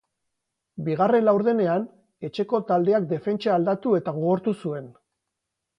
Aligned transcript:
Bigarren 0.87 1.27
laurdenean, 1.27 1.85
etxeko 2.29 2.63
taldeak 2.73 3.07
defentsa 3.15 3.55
aldatu 3.59 3.95
eta 4.01 4.17
gogortu 4.19 4.61
zuen. 4.65 4.95